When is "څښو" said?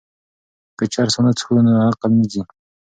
1.37-1.55